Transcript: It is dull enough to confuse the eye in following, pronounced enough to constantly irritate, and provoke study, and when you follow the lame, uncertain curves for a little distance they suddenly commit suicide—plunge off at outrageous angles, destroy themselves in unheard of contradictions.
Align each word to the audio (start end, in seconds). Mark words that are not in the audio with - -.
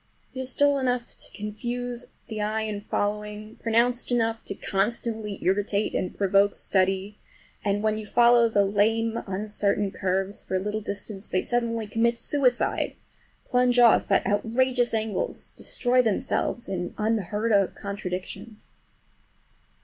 It 0.33 0.39
is 0.39 0.55
dull 0.55 0.79
enough 0.79 1.13
to 1.15 1.31
confuse 1.31 2.07
the 2.27 2.41
eye 2.41 2.61
in 2.61 2.81
following, 2.81 3.57
pronounced 3.57 4.11
enough 4.11 4.43
to 4.45 4.55
constantly 4.55 5.37
irritate, 5.43 5.93
and 5.93 6.11
provoke 6.17 6.55
study, 6.55 7.19
and 7.63 7.83
when 7.83 7.99
you 7.99 8.07
follow 8.07 8.49
the 8.49 8.65
lame, 8.65 9.21
uncertain 9.27 9.91
curves 9.91 10.43
for 10.43 10.55
a 10.55 10.59
little 10.59 10.81
distance 10.81 11.27
they 11.27 11.43
suddenly 11.43 11.85
commit 11.85 12.17
suicide—plunge 12.17 13.77
off 13.77 14.11
at 14.11 14.25
outrageous 14.25 14.95
angles, 14.95 15.51
destroy 15.51 16.01
themselves 16.01 16.67
in 16.67 16.95
unheard 16.97 17.51
of 17.51 17.75
contradictions. 17.75 18.73